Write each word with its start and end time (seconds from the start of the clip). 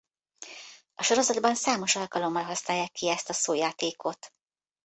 A 0.95 1.03
sorozatban 1.03 1.55
számos 1.55 1.95
alkalommal 1.95 2.43
használják 2.43 2.91
ki 2.91 3.09
ezt 3.09 3.29
a 3.29 3.33
szójátékot. 3.33 4.33